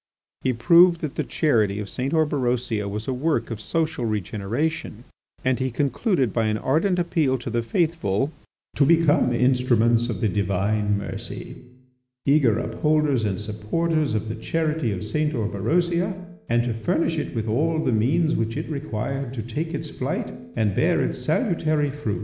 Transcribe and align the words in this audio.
He 0.41 0.51
proved 0.51 1.01
that 1.01 1.13
the 1.13 1.23
charity 1.23 1.77
of 1.79 1.87
St. 1.87 2.11
Orberosia 2.11 2.89
was 2.89 3.07
a 3.07 3.13
work 3.13 3.51
of 3.51 3.61
social 3.61 4.03
regeneration, 4.03 5.03
and 5.45 5.59
he 5.59 5.69
concluded 5.69 6.33
by 6.33 6.47
an 6.47 6.57
ardent 6.57 6.97
appeal 6.97 7.37
to 7.37 7.51
the 7.51 7.61
faithful 7.61 8.31
"to 8.77 8.83
become 8.83 9.31
instruments 9.31 10.09
of 10.09 10.19
the 10.19 10.27
Divine 10.27 10.97
mercy, 10.97 11.57
eager 12.25 12.57
upholders 12.57 13.23
and 13.23 13.39
supporters 13.39 14.15
of 14.15 14.27
the 14.27 14.33
charity 14.33 14.91
of 14.91 15.05
St. 15.05 15.33
Orberosia, 15.35 16.15
and 16.49 16.63
to 16.63 16.73
furnish 16.73 17.19
it 17.19 17.35
with 17.35 17.47
all 17.47 17.77
the 17.83 17.91
means 17.91 18.35
which 18.35 18.57
it 18.57 18.71
required 18.71 19.35
to 19.35 19.43
take 19.43 19.71
its 19.75 19.91
flight 19.91 20.33
and 20.55 20.73
bear 20.75 21.03
its 21.03 21.19
salutary 21.19 21.91
fruits." 21.91 22.19